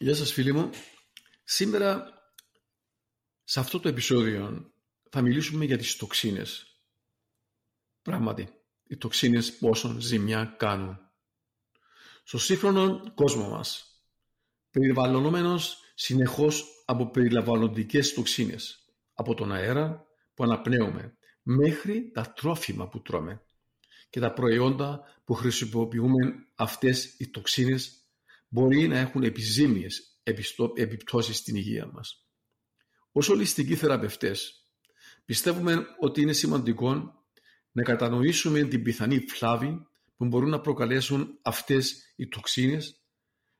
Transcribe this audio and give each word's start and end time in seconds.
Γεια 0.00 0.14
σας 0.14 0.32
φίλοι 0.32 0.52
μου. 0.52 0.70
Σήμερα 1.44 2.04
σε 3.44 3.60
αυτό 3.60 3.80
το 3.80 3.88
επεισόδιο 3.88 4.72
θα 5.10 5.20
μιλήσουμε 5.20 5.64
για 5.64 5.78
τις 5.78 5.96
τοξίνες. 5.96 6.66
Πράγματι, 8.02 8.48
οι 8.86 8.96
τοξίνες 8.96 9.56
πόσον 9.56 10.00
ζημιά 10.00 10.54
κάνουν. 10.58 10.98
Στο 12.24 12.38
σύγχρονο 12.38 13.12
κόσμο 13.14 13.48
μας, 13.48 13.86
περιβαλλονόμενος 14.70 15.80
συνεχώς 15.94 16.64
από 16.86 17.10
περιλαμβανοντικές 17.10 18.14
τοξίνες, 18.14 18.78
από 19.14 19.34
τον 19.34 19.52
αέρα 19.52 20.06
που 20.34 20.44
αναπνέουμε, 20.44 21.16
μέχρι 21.42 22.10
τα 22.10 22.32
τρόφιμα 22.32 22.88
που 22.88 23.02
τρώμε 23.02 23.42
και 24.10 24.20
τα 24.20 24.32
προϊόντα 24.32 25.00
που 25.24 25.34
χρησιμοποιούμε 25.34 26.46
αυτές 26.54 27.14
οι 27.18 27.30
τοξίνες 27.30 27.97
μπορεί 28.48 28.88
να 28.88 28.98
έχουν 28.98 29.22
επιζήμιες 29.22 30.20
επιπτώσεις 30.74 31.36
στην 31.36 31.56
υγεία 31.56 31.90
μας. 31.92 32.26
Ως 33.12 33.28
ολιστικοί 33.28 33.76
θεραπευτές, 33.76 34.66
πιστεύουμε 35.24 35.86
ότι 36.00 36.20
είναι 36.20 36.32
σημαντικό 36.32 37.18
να 37.72 37.82
κατανοήσουμε 37.82 38.62
την 38.62 38.82
πιθανή 38.82 39.18
φλάβη 39.28 39.86
που 40.16 40.24
μπορούν 40.24 40.50
να 40.50 40.60
προκαλέσουν 40.60 41.38
αυτές 41.42 42.12
οι 42.16 42.28
τοξίνες 42.28 43.02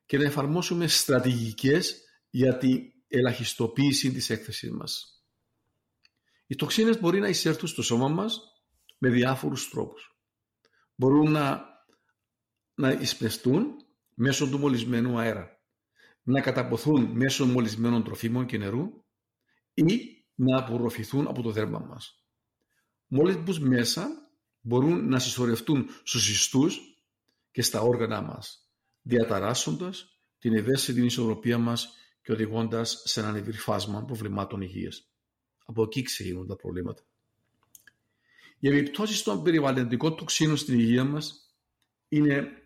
και 0.07 0.19
να 0.19 0.25
εφαρμόσουμε 0.25 0.87
στρατηγικές 0.87 2.03
για 2.31 2.59
την 2.59 2.81
ελαχιστοποίηση 3.09 4.13
της 4.13 4.31
έκθεσης 4.31 4.71
μας. 4.71 5.23
Οι 6.47 6.55
τοξίνες 6.55 7.01
μπορεί 7.01 7.21
να 7.21 7.29
εισέρθουν 7.29 7.69
στο 7.69 7.83
σώμα 7.83 8.09
μας 8.09 8.41
με 8.99 9.09
διάφορους 9.09 9.69
τρόπους. 9.69 10.19
Μπορούν 10.95 11.31
να, 11.31 11.65
να 12.75 12.91
εισπνευστούν 12.91 13.77
μέσω 14.21 14.49
του 14.49 14.59
μολυσμένου 14.59 15.19
αέρα, 15.19 15.61
να 16.23 16.41
καταποθούν 16.41 17.05
μέσω 17.05 17.47
μολυσμένων 17.47 18.05
τροφίμων 18.05 18.47
και 18.47 18.59
νερού 18.59 19.05
ή 19.75 20.25
να 20.35 20.59
απορροφηθούν 20.59 21.27
από 21.27 21.43
το 21.43 21.51
δέρμα 21.51 21.79
μας. 21.79 22.25
Μόλις 23.07 23.37
μπουν 23.37 23.67
μέσα 23.67 24.09
μπορούν 24.61 25.09
να 25.09 25.19
συσσωρευτούν 25.19 25.89
στους 26.03 26.31
ιστούς 26.31 26.81
και 27.51 27.63
στα 27.63 27.81
όργανα 27.81 28.21
μας, 28.21 28.71
διαταράσσοντας 29.03 30.21
την 30.39 30.55
ευαίσθητη 30.55 31.05
ισορροπία 31.05 31.59
μας 31.59 31.95
και 32.23 32.33
οδηγώντας 32.33 33.03
σε 33.05 33.21
έναν 33.21 33.37
ευρύ 33.37 33.57
φάσμα 33.57 34.05
προβλημάτων 34.05 34.61
υγείας. 34.61 35.13
Από 35.65 35.83
εκεί 35.83 36.03
ξεκινούν 36.03 36.47
τα 36.47 36.57
προβλήματα. 36.57 37.03
Οι 38.59 38.69
επιπτώσεις 38.69 39.23
των 39.23 39.43
περιβαλλοντικών 39.43 40.17
τοξίνων 40.17 40.57
στην 40.57 40.79
υγεία 40.79 41.05
μας 41.05 41.55
είναι 42.09 42.58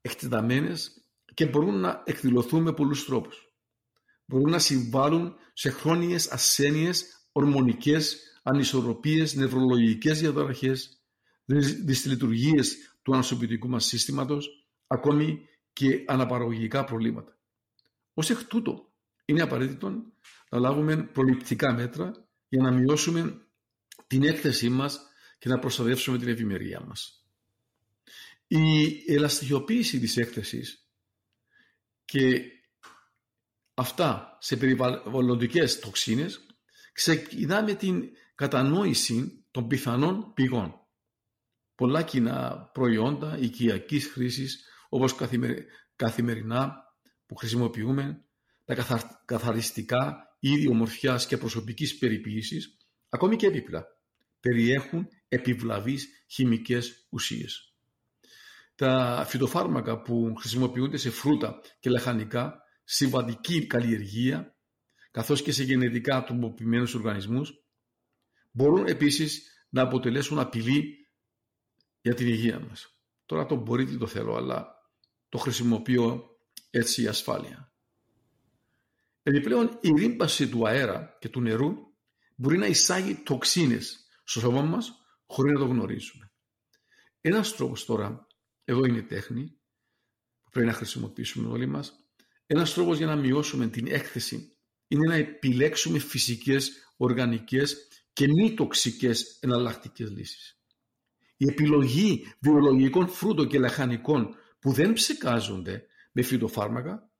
εκτεταμένες 0.00 1.04
και 1.34 1.46
μπορούν 1.46 1.80
να 1.80 2.02
εκδηλωθούν 2.06 2.62
με 2.62 2.72
πολλούς 2.72 3.04
τρόπους. 3.04 3.54
Μπορούν 4.26 4.50
να 4.50 4.58
συμβάλλουν 4.58 5.34
σε 5.52 5.70
χρόνιες 5.70 6.30
ασθένειες, 6.30 7.28
ορμονικές, 7.32 8.18
ανισορροπίες, 8.42 9.34
νευρολογικές 9.34 10.20
διαταραχές, 10.20 11.04
δυσλειτουργίες 11.84 12.76
του 13.02 13.12
ανασωπητικού 13.12 13.68
μας 13.68 13.84
σύστηματος, 13.84 14.48
ακόμη 14.86 15.48
και 15.72 16.04
αναπαραγωγικά 16.06 16.84
προβλήματα. 16.84 17.38
Ως 18.14 18.30
εκ 18.30 18.44
τούτου, 18.44 18.92
είναι 19.24 19.42
απαραίτητο 19.42 19.90
να 20.50 20.58
λάβουμε 20.58 21.02
προληπτικά 21.02 21.72
μέτρα 21.72 22.28
για 22.48 22.62
να 22.62 22.70
μειώσουμε 22.70 23.46
την 24.06 24.24
έκθεσή 24.24 24.68
μας 24.68 25.00
και 25.38 25.48
να 25.48 25.58
προστατεύσουμε 25.58 26.18
την 26.18 26.28
ευημερία 26.28 26.80
μας. 26.86 27.19
Η 28.52 29.04
ελαστιοποίηση 29.06 30.00
της 30.00 30.16
έκθεσης 30.16 30.88
και 32.04 32.42
αυτά 33.74 34.36
σε 34.40 34.56
περιβαλλοντικές 34.56 35.78
τοξίνες 35.78 36.46
ξεκινά 36.92 37.62
με 37.62 37.74
την 37.74 38.10
κατανόηση 38.34 39.44
των 39.50 39.66
πιθανών 39.66 40.32
πηγών. 40.34 40.74
Πολλά 41.74 42.02
κοινά 42.02 42.70
προϊόντα 42.72 43.38
οικιακής 43.38 44.06
χρήσης 44.06 44.64
όπως 44.88 45.14
καθημερινά 45.96 46.84
που 47.26 47.34
χρησιμοποιούμε, 47.34 48.24
τα 48.64 49.02
καθαριστικά 49.24 50.36
είδη 50.38 50.68
ομορφιάς 50.68 51.26
και 51.26 51.36
προσωπικής 51.36 51.98
περιποίησης, 51.98 52.76
ακόμη 53.08 53.36
και 53.36 53.46
έπιπλα, 53.46 53.86
περιέχουν 54.40 55.08
επιβλαβείς 55.28 56.08
χημικές 56.26 57.06
ουσίες 57.10 57.69
τα 58.80 59.24
φυτοφάρμακα 59.28 60.02
που 60.02 60.34
χρησιμοποιούνται 60.38 60.96
σε 60.96 61.10
φρούτα 61.10 61.60
και 61.80 61.90
λαχανικά, 61.90 62.62
συμβατική 62.84 63.66
καλλιεργία, 63.66 64.56
καθώς 65.10 65.42
και 65.42 65.52
σε 65.52 65.62
γενετικά 65.62 66.24
τροποποιημένους 66.24 66.94
οργανισμούς, 66.94 67.52
μπορούν 68.50 68.86
επίσης 68.86 69.50
να 69.68 69.82
αποτελέσουν 69.82 70.38
απειλή 70.38 71.08
για 72.00 72.14
την 72.14 72.28
υγεία 72.28 72.60
μας. 72.60 73.00
Τώρα 73.26 73.46
το 73.46 73.56
μπορείτε 73.56 73.96
το 73.96 74.06
θέλω, 74.06 74.34
αλλά 74.34 74.74
το 75.28 75.38
χρησιμοποιώ 75.38 76.24
έτσι 76.70 77.02
η 77.02 77.06
ασφάλεια. 77.06 77.72
Επιπλέον 79.22 79.78
η 79.80 79.90
ρήμπαση 79.90 80.48
του 80.48 80.68
αέρα 80.68 81.16
και 81.20 81.28
του 81.28 81.40
νερού 81.40 81.74
μπορεί 82.36 82.58
να 82.58 82.66
εισάγει 82.66 83.14
τοξίνες 83.14 84.06
στο 84.24 84.40
σώμα 84.40 84.62
μας 84.62 84.92
χωρίς 85.26 85.52
να 85.52 85.58
το 85.58 85.66
γνωρίζουμε. 85.66 86.32
Ένας 87.20 87.56
τρόπος 87.56 87.84
τώρα 87.84 88.28
εδώ 88.70 88.84
είναι 88.84 88.98
η 88.98 89.02
τέχνη 89.02 89.58
που 90.42 90.50
πρέπει 90.50 90.66
να 90.66 90.72
χρησιμοποιήσουμε 90.72 91.48
όλοι 91.48 91.66
μας. 91.66 92.04
Ένας 92.46 92.74
τρόπος 92.74 92.96
για 92.96 93.06
να 93.06 93.16
μειώσουμε 93.16 93.68
την 93.68 93.86
έκθεση 93.86 94.56
είναι 94.88 95.06
να 95.06 95.14
επιλέξουμε 95.14 95.98
φυσικές, 95.98 96.72
οργανικές 96.96 97.88
και 98.12 98.26
μη 98.28 98.54
τοξικές 98.54 99.38
εναλλακτικές 99.40 100.10
λύσεις. 100.10 100.60
Η 101.36 101.46
επιλογή 101.46 102.34
βιολογικών 102.40 103.08
φρούτων 103.08 103.48
και 103.48 103.58
λαχανικών 103.58 104.34
που 104.58 104.72
δεν 104.72 104.92
ψεκάζονται 104.92 105.86
με 106.12 106.22
φυτοφάρμακα 106.22 107.10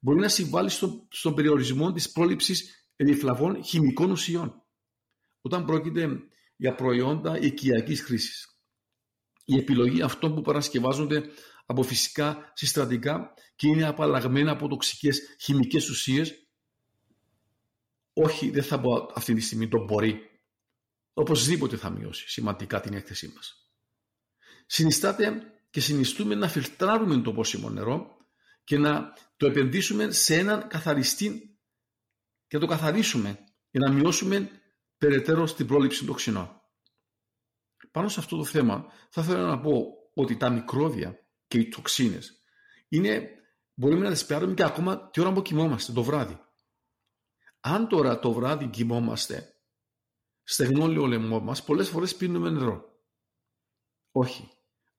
μπορεί 0.00 0.18
να 0.18 0.28
συμβάλλει 0.28 0.70
στο, 0.70 1.06
στον 1.10 1.34
περιορισμό 1.34 1.92
της 1.92 2.12
πρόληψης 2.12 2.88
επιφλαβών 2.96 3.64
χημικών 3.64 4.10
ουσιών 4.10 4.62
όταν 5.40 5.64
πρόκειται 5.64 6.08
για 6.56 6.74
προϊόντα 6.74 7.38
οικιακής 7.38 8.02
χρήσης 8.02 8.59
η 9.50 9.56
επιλογή 9.56 10.02
αυτών 10.02 10.34
που 10.34 10.40
παρασκευάζονται 10.40 11.22
από 11.66 11.82
φυσικά 11.82 12.52
συστατικά 12.54 13.34
και 13.56 13.68
είναι 13.68 13.86
απαλλαγμένα 13.86 14.50
από 14.50 14.68
τοξικές 14.68 15.20
χημικές 15.40 15.88
ουσίες 15.88 16.34
όχι 18.12 18.50
δεν 18.50 18.62
θα 18.62 18.80
πω 18.80 19.10
αυτή 19.14 19.34
τη 19.34 19.40
στιγμή 19.40 19.68
το 19.68 19.84
μπορεί 19.84 20.30
οπωσδήποτε 21.12 21.76
θα 21.76 21.90
μειώσει 21.90 22.28
σημαντικά 22.28 22.80
την 22.80 22.94
έκθεσή 22.94 23.32
μας. 23.34 23.70
Συνιστάται 24.66 25.42
και 25.70 25.80
συνιστούμε 25.80 26.34
να 26.34 26.48
φιλτράρουμε 26.48 27.22
το 27.22 27.32
πόσιμο 27.32 27.70
νερό 27.70 28.16
και 28.64 28.78
να 28.78 29.12
το 29.36 29.46
επενδύσουμε 29.46 30.10
σε 30.10 30.36
έναν 30.36 30.68
καθαριστή 30.68 31.58
και 32.46 32.56
να 32.56 32.60
το 32.60 32.66
καθαρίσουμε 32.66 33.44
για 33.70 33.80
να 33.80 33.92
μειώσουμε 33.92 34.50
περαιτέρω 34.98 35.46
στην 35.46 35.66
πρόληψη 35.66 36.04
τοξινών. 36.04 36.59
Πάνω 37.90 38.08
σε 38.08 38.20
αυτό 38.20 38.36
το 38.36 38.44
θέμα 38.44 38.86
θα 39.10 39.22
ήθελα 39.22 39.46
να 39.46 39.60
πω 39.60 39.86
ότι 40.14 40.36
τα 40.36 40.50
μικρόβια 40.50 41.26
και 41.46 41.58
οι 41.58 41.68
τοξίνες 41.68 42.42
είναι, 42.88 43.30
μπορούμε 43.74 44.04
να 44.04 44.10
τις 44.10 44.26
πάρουμε 44.26 44.54
και 44.54 44.64
ακόμα 44.64 45.10
τη 45.10 45.20
ώρα 45.20 45.32
που 45.32 45.42
κοιμόμαστε, 45.42 45.92
το 45.92 46.02
βράδυ. 46.02 46.38
Αν 47.60 47.88
τώρα 47.88 48.18
το 48.18 48.32
βράδυ 48.32 48.68
κοιμόμαστε, 48.68 49.54
στεγνώνει 50.42 50.98
ο 50.98 51.06
λαιμό 51.06 51.40
μας, 51.40 51.64
πολλές 51.64 51.88
φορές 51.88 52.16
πίνουμε 52.16 52.50
νερό. 52.50 52.84
Όχι. 54.12 54.50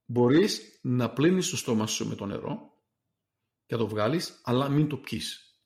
Μπορείς 0.06 0.80
να 0.82 1.14
πλύνεις 1.14 1.50
το 1.50 1.58
στόμα 1.58 1.88
σου 1.88 2.08
με 2.08 2.16
το 2.16 2.26
νερό 2.26 2.72
και 3.66 3.76
να 3.76 3.82
το 3.82 3.88
βγάλεις, 3.88 4.42
αλλά 4.44 4.70
μην 4.70 4.88
το 4.88 4.98
πιείς. 4.98 5.62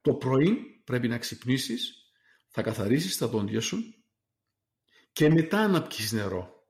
Το 0.00 0.14
πρωί 0.14 0.82
πρέπει 0.84 1.08
να 1.08 1.18
ξυπνήσεις, 1.18 2.12
θα 2.48 2.62
καθαρίσεις 2.62 3.16
τα 3.16 3.26
δόντια 3.26 3.60
σου 3.60 3.99
και 5.12 5.28
μετά 5.28 5.68
να 5.68 5.82
πιεις 5.82 6.12
νερό. 6.12 6.68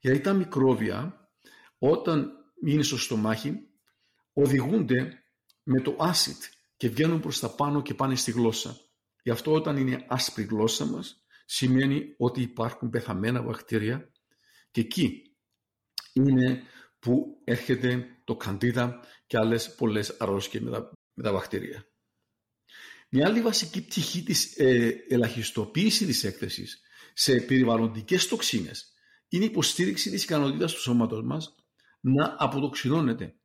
Γιατί 0.00 0.20
τα 0.20 0.32
μικρόβια 0.32 1.28
όταν 1.78 2.32
είναι 2.64 2.82
στο 2.82 2.98
στομάχι 2.98 3.68
οδηγούνται 4.32 5.24
με 5.62 5.80
το 5.80 5.96
acid 6.00 6.48
και 6.76 6.88
βγαίνουν 6.88 7.20
προς 7.20 7.40
τα 7.40 7.54
πάνω 7.54 7.82
και 7.82 7.94
πάνε 7.94 8.16
στη 8.16 8.30
γλώσσα. 8.30 8.76
Γι' 9.22 9.30
αυτό 9.30 9.52
όταν 9.52 9.76
είναι 9.76 10.06
άσπρη 10.08 10.42
η 10.42 10.46
γλώσσα 10.46 10.84
μας 10.84 11.24
σημαίνει 11.44 12.14
ότι 12.18 12.42
υπάρχουν 12.42 12.90
πεθαμένα 12.90 13.42
βακτήρια 13.42 14.12
και 14.70 14.80
εκεί 14.80 15.36
είναι 16.12 16.62
που 16.98 17.40
έρχεται 17.44 18.06
το 18.24 18.36
καντίδα 18.36 19.00
και 19.26 19.38
άλλες 19.38 19.74
πολλές 19.74 20.16
αρρώσκες 20.18 20.60
με 20.60 20.70
τα, 20.70 20.90
με 21.14 21.22
τα 21.22 21.32
βακτήρια. 21.32 21.86
Μια 23.08 23.26
άλλη 23.26 23.40
βασική 23.40 23.84
πτυχή 23.84 24.22
της 24.22 24.58
ε, 24.58 25.04
ελαχιστοποίησης 25.08 26.06
της 26.06 26.24
έκθεσης 26.24 26.80
σε 27.14 27.40
περιβαλλοντικές 27.40 28.28
τοξίνες 28.28 28.94
είναι 29.28 29.44
η 29.44 29.46
υποστήριξη 29.46 30.10
της 30.10 30.24
ικανότητας 30.24 30.72
του 30.72 30.80
σώματος 30.80 31.22
μας 31.22 31.54
να 32.00 32.36
αποτοξινώνεται. 32.38 33.36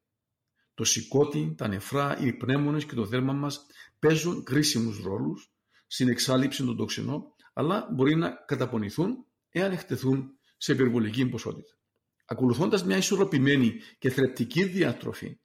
Το 0.74 0.83
σηκώτη, 0.83 1.56
τα 1.57 1.68
νεφρά, 1.68 2.18
οι 2.18 2.33
πνεύμονες 2.33 2.86
και 2.86 2.95
το 2.95 3.06
δέρμα 3.06 3.33
μας 3.33 3.66
παίζουν 4.00 4.44
κρίσιμους 4.44 5.04
ρόλους 5.04 5.54
στην 5.88 6.10
εξάλληψη 6.10 6.66
των 6.66 6.77
τοξινών, 6.77 7.24
αλλά 7.54 7.88
μπορεί 7.92 8.16
να 8.16 8.30
καταπονηθούν 8.30 9.25
εάν 9.50 9.71
εκτεθούν 9.71 10.39
σε 10.57 10.71
υπερβολική 10.71 11.25
ποσότητα. 11.25 11.77
Ακολουθώντας 12.25 12.83
μια 12.83 12.98
ισορροπημένη 12.98 13.74
και 14.00 14.10
θρεπτική 14.10 14.63
διατροφή, 14.63 15.39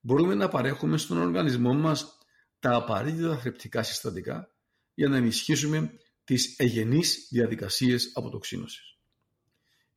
μπορούμε 0.00 0.34
να 0.34 0.48
παρέχουμε 0.48 0.98
στον 0.98 1.18
οργανισμό 1.18 1.74
μας 1.74 2.18
τα 2.58 2.74
απαραίτητα 2.74 3.38
θρεπτικά 3.38 3.82
συστατικά 3.82 4.54
για 4.94 5.08
να 5.08 5.16
ενισχύσουμε 5.16 5.92
τις 6.26 6.58
εγενείς 6.58 7.28
διαδικασίες 7.30 8.10
αποτοξίνωσης. 8.14 8.98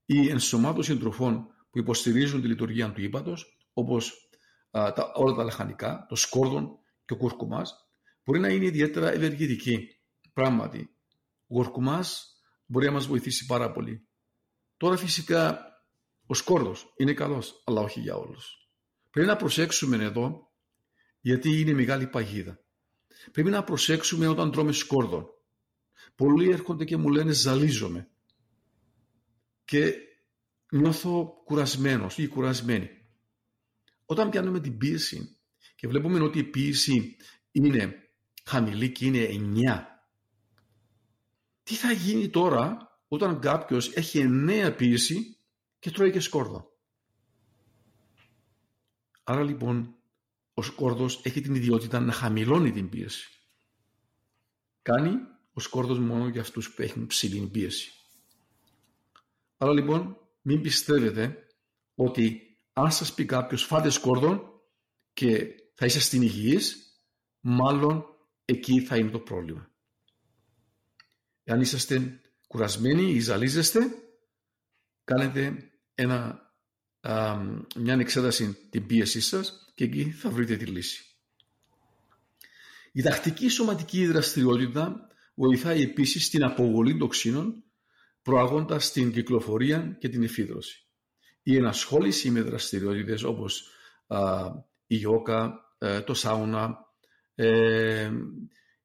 Η 0.06 0.30
ενσωμάτωση 0.30 0.98
τροφών 0.98 1.48
που 1.70 1.80
υποστηρίζουν 1.80 2.42
τη 2.42 2.48
λειτουργία 2.48 2.92
του 2.92 3.02
ύπατος, 3.02 3.58
όπως 3.74 4.30
τα, 4.72 5.12
όλα 5.16 5.36
τα 5.36 5.44
λαχανικά, 5.44 6.06
το 6.10 6.16
σκόρδον 6.16 6.70
και 7.06 7.14
ο 7.14 7.18
κουρκουμάς, 7.18 7.92
μπορεί 8.24 8.40
να 8.40 8.50
είναι 8.50 8.66
ιδιαίτερα 8.66 9.12
ευεργετική. 9.12 9.88
Πράγματι, 10.34 10.90
ο 11.48 11.54
κουρκουμάς 11.54 12.36
μπορεί 12.66 12.86
να 12.86 12.92
μας 12.92 13.08
βοηθήσει 13.08 13.46
πάρα 13.46 13.72
πολύ. 13.72 14.08
Τώρα 14.78 14.98
φυσικά 14.98 15.64
ο 16.26 16.34
σκόρδος 16.34 16.94
είναι 16.98 17.14
καλός, 17.14 17.64
αλλά 17.66 17.82
όχι 17.82 18.00
για 18.00 18.16
όλους. 18.16 18.70
Πρέπει 19.10 19.28
να 19.28 19.36
προσέξουμε 19.36 20.04
εδώ, 20.04 20.52
γιατί 21.22 21.60
είναι 21.60 21.74
μεγάλη 21.74 22.08
παγίδα. 22.08 22.60
Πρέπει 23.32 23.50
να 23.50 23.64
προσέξουμε 23.64 24.28
όταν 24.28 24.52
τρώμε 24.52 24.72
σκόρδον. 24.72 25.28
Πολλοί 26.20 26.50
έρχονται 26.50 26.86
και 26.86 26.98
μου 26.98 27.10
λένε 27.10 27.32
ζαλίζομαι. 27.32 28.10
Και 29.66 29.94
νιώθω 30.72 31.42
κουρασμένος 31.46 32.18
ή 32.18 32.28
κουρασμένη. 32.28 32.90
Όταν 34.06 34.30
πιάνουμε 34.30 34.60
την 34.60 34.78
πίεση 34.78 35.38
και 35.76 35.88
βλέπουμε 35.88 36.20
ότι 36.20 36.40
η 36.40 36.44
πίεση 36.44 37.16
είναι 37.52 38.10
χαμηλή 38.44 38.92
και 38.92 39.06
είναι 39.06 39.28
9, 39.56 39.86
τι 41.64 41.76
θα 41.76 41.92
γίνει 41.92 42.30
τώρα 42.30 42.78
όταν 43.08 43.40
κάποιος 43.40 43.94
έχει 43.94 44.26
9 44.48 44.74
πίεση 44.78 45.38
και 45.80 45.92
τρώει 45.92 46.12
και 46.12 46.20
σκόρδο; 46.20 46.78
Άρα 49.24 49.44
λοιπόν 49.44 49.96
ο 50.54 50.62
σκόρδος 50.62 51.22
έχει 51.24 51.42
την 51.42 51.56
ιδιότητα 51.56 52.00
να 52.00 52.12
χαμηλώνει 52.12 52.72
την 52.72 52.90
πίεση. 52.90 53.30
Κάνει 54.82 55.12
ο 55.60 55.62
σκόρδος 55.62 56.00
μόνο 56.00 56.28
για 56.28 56.42
αυτούς 56.42 56.74
που 56.74 56.82
έχουν 56.82 57.08
ψηλή 57.08 57.48
πίεση. 57.48 57.92
Άρα 59.58 59.74
λοιπόν 59.74 60.18
μην 60.42 60.62
πιστεύετε 60.62 61.48
ότι 61.96 62.42
αν 62.74 62.92
σας 62.92 63.14
πει 63.14 63.26
κάποιος 63.26 63.64
φάτε 63.64 63.90
σκόρδον 63.90 64.62
και 65.14 65.48
θα 65.74 65.86
είσαι 65.86 66.00
στην 66.00 66.22
υγιής, 66.22 66.78
μάλλον 67.40 68.06
εκεί 68.46 68.82
θα 68.82 68.98
είναι 68.98 69.10
το 69.10 69.20
πρόβλημα. 69.20 69.72
Εάν 71.44 71.62
είσαστε 71.62 72.22
κουρασμένοι 72.48 73.12
ή 73.12 73.20
ζαλίζεστε, 73.20 73.80
κάνετε 75.04 75.72
ένα, 75.96 76.42
μια 77.76 77.94
εξέταση 77.94 78.54
την 78.70 78.86
πίεσή 78.86 79.22
σας 79.22 79.72
και 79.76 79.84
εκεί 79.84 80.12
θα 80.12 80.30
βρείτε 80.30 80.56
τη 80.56 80.66
λύση. 80.66 81.04
Η 82.92 83.02
τακτική 83.02 83.50
σωματική 83.50 84.06
δραστηριότητα 84.06 85.09
βοηθάει 85.40 85.82
επίσης 85.82 86.26
στην 86.26 86.44
αποβολή 86.44 86.98
τοξίνων 86.98 87.64
προαγώντας 88.22 88.92
την 88.92 89.12
κυκλοφορία 89.12 89.98
και 90.00 90.10
την 90.10 90.24
εφίδρωση. 90.24 90.88
Η 91.44 91.56
ενασχόληση 91.56 92.32
με 92.32 92.42
δραστηριότητες 92.42 93.24
όπως 93.24 93.70
η 94.88 94.96
γιόκα, 94.96 95.60
ε, 95.78 96.02
το 96.02 96.14
σάουνα 96.14 96.78
ε, 97.36 98.12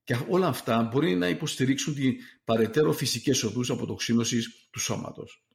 και 0.05 0.17
όλα 0.29 0.47
αυτά 0.47 0.83
μπορεί 0.83 1.15
να 1.15 1.29
υποστηρίξουν 1.29 1.95
την 1.95 2.15
παρετέρω 2.45 2.93
φυσικές 2.93 3.43
οδούς 3.43 3.71
αποτοξίνωσης 3.71 4.69
του 4.71 4.81
σώματος. 4.81 5.47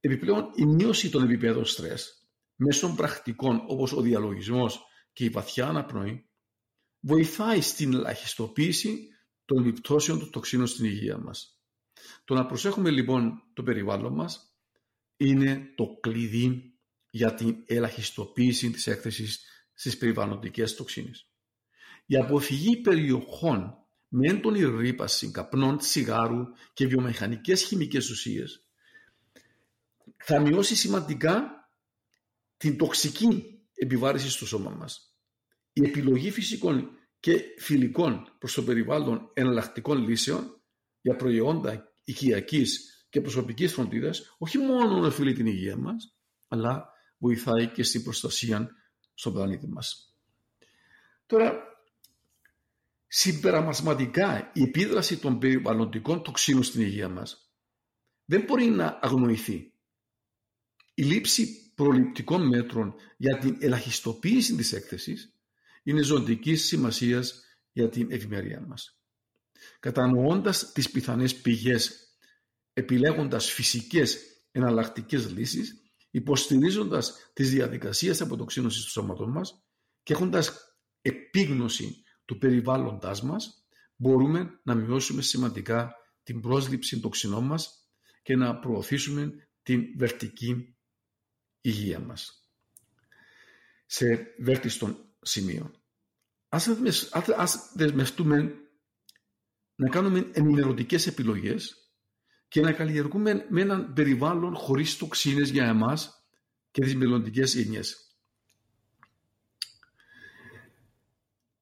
Επιπλέον, 0.00 0.50
η 0.54 0.64
μείωση 0.66 1.10
των 1.10 1.22
επιπέδων 1.22 1.64
στρες 1.64 2.28
μέσω 2.56 2.94
πρακτικών 2.94 3.62
όπως 3.66 3.92
ο 3.92 4.00
διαλογισμός 4.00 4.80
και 5.12 5.24
η 5.24 5.28
βαθιά 5.28 5.66
αναπνοή 5.66 6.28
βοηθάει 7.00 7.60
στην 7.60 7.94
ελαχιστοποίηση 7.94 9.11
των 9.44 9.58
επιπτώσεων 9.58 10.18
του 10.18 10.30
τοξίνων 10.30 10.66
στην 10.66 10.84
υγεία 10.84 11.18
μας. 11.18 11.60
Το 12.24 12.34
να 12.34 12.46
προσέχουμε 12.46 12.90
λοιπόν 12.90 13.42
το 13.52 13.62
περιβάλλον 13.62 14.14
μας 14.14 14.56
είναι 15.16 15.72
το 15.74 15.98
κλειδί 16.00 16.74
για 17.10 17.34
την 17.34 17.56
ελαχιστοποίηση 17.66 18.70
της 18.70 18.86
έκθεσης 18.86 19.44
στις 19.74 19.98
περιβαλλοντικές 19.98 20.74
τοξίνες. 20.74 21.26
Η 22.06 22.16
αποφυγή 22.16 22.76
περιοχών 22.76 23.76
με 24.08 24.28
έντονη 24.28 24.64
ρήπαση 24.64 25.30
καπνών, 25.30 25.78
τσιγάρου 25.78 26.44
και 26.72 26.86
βιομηχανικές 26.86 27.62
χημικές 27.62 28.10
ουσίες 28.10 28.66
θα 30.16 30.40
μειώσει 30.40 30.76
σημαντικά 30.76 31.66
την 32.56 32.76
τοξική 32.76 33.60
επιβάρηση 33.74 34.30
στο 34.30 34.46
σώμα 34.46 34.70
μας. 34.70 35.16
Η 35.72 35.86
επιλογή 35.86 36.30
φυσικών 36.30 36.90
και 37.22 37.54
φιλικών 37.58 38.34
προς 38.38 38.54
το 38.54 38.62
περιβάλλον 38.62 39.30
εναλλακτικών 39.32 40.08
λύσεων 40.08 40.60
για 41.00 41.16
προϊόντα 41.16 41.92
οικιακής 42.04 43.06
και 43.10 43.20
προσωπικής 43.20 43.72
φροντίδας 43.72 44.34
όχι 44.38 44.58
μόνο 44.58 45.06
οφείλει 45.06 45.32
την 45.32 45.46
υγεία 45.46 45.76
μας, 45.76 46.16
αλλά 46.48 46.88
βοηθάει 47.18 47.66
και 47.66 47.82
στην 47.82 48.02
προστασία 48.02 48.70
στον 49.14 49.32
πλανήτη 49.32 49.68
μας. 49.68 50.16
Τώρα, 51.26 51.62
συμπεραμασματικά 53.06 54.50
η 54.54 54.62
επίδραση 54.62 55.18
των 55.18 55.38
περιβαλλοντικών 55.38 56.22
τοξίνων 56.22 56.62
στην 56.62 56.80
υγεία 56.80 57.08
μας 57.08 57.52
δεν 58.24 58.42
μπορεί 58.42 58.64
να 58.64 58.98
αγνοηθεί. 59.02 59.72
Η 60.94 61.02
λήψη 61.02 61.72
προληπτικών 61.74 62.48
μέτρων 62.48 62.94
για 63.16 63.38
την 63.38 63.56
ελαχιστοποίηση 63.60 64.56
της 64.56 64.72
έκθεσης 64.72 65.31
είναι 65.82 66.02
ζωτικής 66.02 66.64
σημασίας 66.64 67.44
για 67.72 67.88
την 67.88 68.12
ευημερία 68.12 68.60
μας. 68.60 69.00
Κατανοώντας 69.80 70.72
τις 70.72 70.90
πιθανές 70.90 71.40
πηγές 71.40 72.16
επιλέγοντας 72.72 73.50
φυσικές 73.50 74.18
εναλλακτικές 74.50 75.30
λύσεις, 75.30 75.82
υποστηρίζοντας 76.10 77.30
τις 77.32 77.50
διαδικασίες 77.50 78.20
αποτοξίνωσης 78.20 78.84
του 78.84 78.90
σώματος 78.90 79.28
μας 79.28 79.64
και 80.02 80.12
έχοντας 80.12 80.76
επίγνωση 81.02 82.02
του 82.24 82.38
περιβάλλοντάς 82.38 83.22
μας, 83.22 83.66
μπορούμε 83.96 84.60
να 84.62 84.74
μειώσουμε 84.74 85.22
σημαντικά 85.22 85.94
την 86.22 86.40
πρόσληψη 86.40 87.00
τοξινών 87.00 87.44
μας 87.44 87.88
και 88.22 88.36
να 88.36 88.58
προωθήσουμε 88.58 89.48
την 89.62 89.84
βερτική 89.98 90.76
υγεία 91.60 92.00
μας. 92.00 92.48
Σε 93.86 94.34
βέρτιστον 94.38 95.11
σημείο. 95.22 95.70
Ας 96.48 97.72
δεσμευτούμε 97.74 98.54
να 99.74 99.88
κάνουμε 99.88 100.30
ενημερωτικές 100.32 101.06
επιλογές 101.06 101.76
και 102.48 102.60
να 102.60 102.72
καλλιεργούμε 102.72 103.46
με 103.48 103.60
έναν 103.60 103.92
περιβάλλον 103.92 104.54
χωρίς 104.54 104.96
τοξίνες 104.96 105.50
για 105.50 105.66
εμάς 105.66 106.26
και 106.70 106.82
τις 106.82 106.96
μελλοντικές 106.96 107.54
γενιές. 107.54 108.16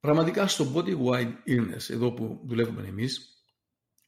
Πραγματικά 0.01 0.47
στο 0.47 0.73
Body 0.75 0.99
Wide 1.05 1.35
Illness, 1.47 1.91
εδώ 1.91 2.13
που 2.13 2.41
δουλεύουμε 2.45 2.87
εμείς, 2.89 3.45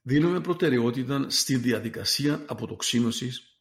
δίνουμε 0.02 0.40
προτεραιότητα 0.40 1.30
στη 1.30 1.56
διαδικασία 1.56 2.44
αποτοξίνωσης 2.47 3.56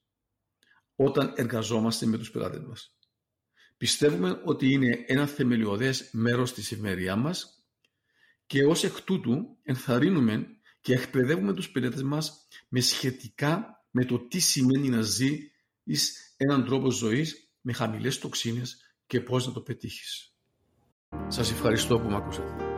όταν 0.95 1.33
εργαζόμαστε 1.35 2.05
με 2.05 2.17
τους 2.17 2.31
πελάτες 2.31 2.63
μας. 2.63 2.95
Πιστεύουμε 3.81 4.41
ότι 4.43 4.71
είναι 4.71 5.03
ένα 5.07 5.27
θεμελιωδές 5.27 6.09
μέρος 6.11 6.53
της 6.53 6.71
ευημερία 6.71 7.15
μας 7.15 7.63
και 8.45 8.65
ως 8.65 8.83
εκ 8.83 9.01
τούτου 9.01 9.57
ενθαρρύνουμε 9.63 10.47
και 10.81 10.93
εκπαιδεύουμε 10.93 11.53
τους 11.53 11.69
πελάτες 11.69 12.03
μας 12.03 12.47
με 12.69 12.79
σχετικά 12.79 13.83
με 13.91 14.05
το 14.05 14.19
τι 14.19 14.39
σημαίνει 14.39 14.89
να 14.89 15.01
ζει 15.01 15.51
εις 15.83 16.33
έναν 16.37 16.65
τρόπο 16.65 16.91
ζωής 16.91 17.51
με 17.61 17.73
χαμηλές 17.73 18.19
τοξίνες 18.19 18.77
και 19.07 19.21
πώς 19.21 19.47
να 19.47 19.53
το 19.53 19.61
πετύχεις. 19.61 20.33
Σας 21.27 21.51
ευχαριστώ 21.51 21.99
που 21.99 22.09
με 22.09 22.15
ακούσατε. 22.15 22.70